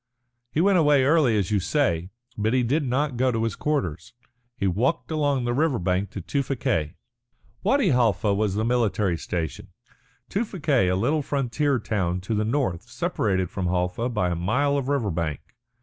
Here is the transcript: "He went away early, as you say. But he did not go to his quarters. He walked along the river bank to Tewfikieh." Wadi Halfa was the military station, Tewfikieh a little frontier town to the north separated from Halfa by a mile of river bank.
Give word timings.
"He 0.51 0.61
went 0.61 0.79
away 0.79 1.03
early, 1.03 1.37
as 1.37 1.51
you 1.51 1.59
say. 1.59 2.09
But 2.35 2.55
he 2.55 2.63
did 2.63 2.83
not 2.83 3.17
go 3.17 3.31
to 3.31 3.43
his 3.43 3.55
quarters. 3.55 4.13
He 4.57 4.65
walked 4.65 5.11
along 5.11 5.43
the 5.45 5.53
river 5.53 5.77
bank 5.77 6.09
to 6.09 6.21
Tewfikieh." 6.21 6.95
Wadi 7.61 7.89
Halfa 7.89 8.33
was 8.33 8.55
the 8.55 8.65
military 8.65 9.15
station, 9.19 9.67
Tewfikieh 10.27 10.89
a 10.91 10.95
little 10.95 11.21
frontier 11.21 11.77
town 11.77 12.19
to 12.21 12.33
the 12.33 12.43
north 12.43 12.89
separated 12.89 13.51
from 13.51 13.67
Halfa 13.67 14.09
by 14.09 14.31
a 14.31 14.35
mile 14.35 14.75
of 14.75 14.87
river 14.89 15.11
bank. 15.11 15.39